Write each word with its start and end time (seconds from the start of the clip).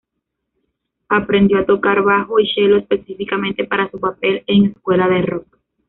Aprendió 1.09 1.59
a 1.59 1.65
tocar 1.67 2.01
bajo 2.01 2.39
y 2.39 2.47
chelo 2.51 2.77
específicamente 2.77 3.65
para 3.65 3.87
su 3.91 3.99
papel 3.99 4.43
en 4.47 4.65
"Escuela 4.75 5.07
de 5.07 5.21
rock". 5.21 5.59